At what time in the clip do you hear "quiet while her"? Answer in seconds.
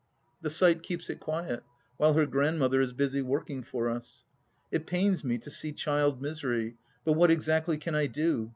1.19-2.25